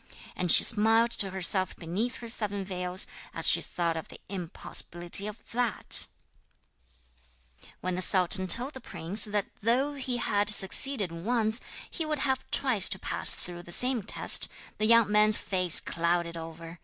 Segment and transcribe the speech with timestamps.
[0.35, 3.05] And she smiled to herself beneath her seven veils
[3.35, 6.07] as she thought of the impossibility of that.
[7.81, 11.61] When the sultan told the prince that though he had succeeded once,
[11.91, 16.35] he would have twice to pass through the same test, the young man's face clouded
[16.35, 16.79] over.